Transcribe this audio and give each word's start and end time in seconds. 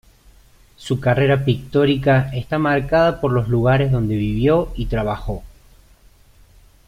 Su 0.77 0.99
carrera 0.99 1.45
pictórica 1.45 2.31
está 2.33 2.57
marcada 2.57 3.21
por 3.21 3.31
los 3.31 3.47
lugares 3.49 3.91
donde 3.91 4.15
vivió 4.15 4.73
y 4.75 4.87
trabajó. 4.87 5.43